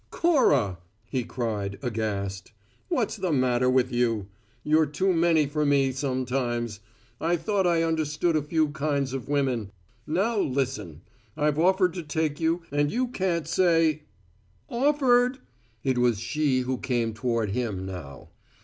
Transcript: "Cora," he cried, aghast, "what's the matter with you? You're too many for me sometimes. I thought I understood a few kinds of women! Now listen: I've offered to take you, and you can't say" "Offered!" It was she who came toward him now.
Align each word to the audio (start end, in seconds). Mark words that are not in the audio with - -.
"Cora," 0.09 0.79
he 1.05 1.23
cried, 1.23 1.77
aghast, 1.83 2.53
"what's 2.89 3.17
the 3.17 3.31
matter 3.31 3.69
with 3.69 3.91
you? 3.93 4.29
You're 4.63 4.87
too 4.87 5.13
many 5.13 5.45
for 5.45 5.63
me 5.63 5.91
sometimes. 5.91 6.79
I 7.19 7.35
thought 7.35 7.67
I 7.67 7.83
understood 7.83 8.35
a 8.35 8.41
few 8.41 8.69
kinds 8.69 9.13
of 9.13 9.29
women! 9.29 9.69
Now 10.07 10.39
listen: 10.39 11.01
I've 11.37 11.59
offered 11.59 11.93
to 11.93 12.01
take 12.01 12.39
you, 12.39 12.63
and 12.71 12.91
you 12.91 13.09
can't 13.09 13.47
say" 13.47 14.01
"Offered!" 14.87 15.37
It 15.83 15.99
was 15.99 16.19
she 16.19 16.61
who 16.61 16.79
came 16.79 17.13
toward 17.13 17.51
him 17.51 17.85
now. 17.85 18.29